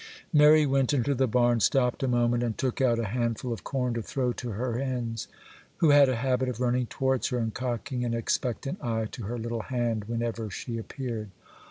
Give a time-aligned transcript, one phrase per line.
[0.33, 3.93] Mary went into the barn, stopped a moment, and took out a handful of corn
[3.93, 5.27] to throw to her hens,
[5.77, 9.37] who had a habit of running towards her and cocking an expectant eye to her
[9.37, 11.29] little hand whenever she appeared.